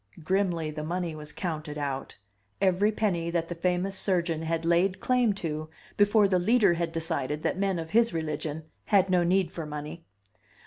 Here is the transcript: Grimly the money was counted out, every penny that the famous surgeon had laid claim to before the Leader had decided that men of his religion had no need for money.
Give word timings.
Grimly 0.23 0.71
the 0.71 0.83
money 0.83 1.13
was 1.13 1.31
counted 1.31 1.77
out, 1.77 2.17
every 2.59 2.91
penny 2.91 3.29
that 3.29 3.49
the 3.49 3.53
famous 3.53 3.95
surgeon 3.95 4.41
had 4.41 4.65
laid 4.65 4.99
claim 4.99 5.31
to 5.33 5.69
before 5.95 6.27
the 6.27 6.39
Leader 6.39 6.73
had 6.73 6.91
decided 6.91 7.43
that 7.43 7.59
men 7.59 7.77
of 7.77 7.91
his 7.91 8.11
religion 8.11 8.63
had 8.85 9.11
no 9.11 9.23
need 9.23 9.51
for 9.51 9.63
money. 9.67 10.03